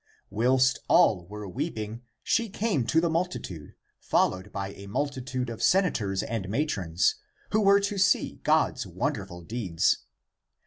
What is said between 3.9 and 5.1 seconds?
followed by a mul